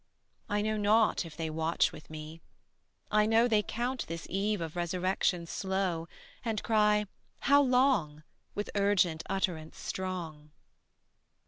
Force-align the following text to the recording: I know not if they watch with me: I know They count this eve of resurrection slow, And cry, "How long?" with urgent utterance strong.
I 0.49 0.63
know 0.63 0.77
not 0.77 1.27
if 1.27 1.37
they 1.37 1.51
watch 1.51 1.91
with 1.91 2.09
me: 2.09 2.41
I 3.11 3.27
know 3.27 3.47
They 3.47 3.61
count 3.61 4.07
this 4.07 4.25
eve 4.31 4.59
of 4.59 4.75
resurrection 4.75 5.45
slow, 5.45 6.07
And 6.43 6.63
cry, 6.63 7.05
"How 7.41 7.61
long?" 7.61 8.23
with 8.55 8.71
urgent 8.73 9.21
utterance 9.29 9.77
strong. 9.77 10.49